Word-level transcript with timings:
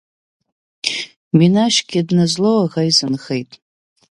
Минашьгьы 1.37 2.01
дназлоу 2.07 2.59
аӷа 2.65 2.81
изынхеит. 2.89 3.51